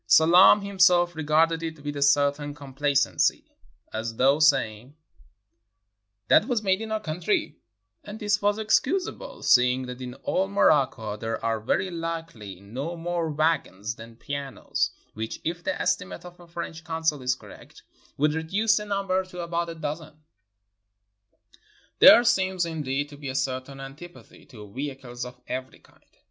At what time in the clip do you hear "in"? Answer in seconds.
6.81-6.91, 10.01-10.15